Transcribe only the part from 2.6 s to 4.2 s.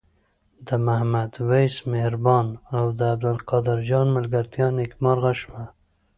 او عبدالقاهر جان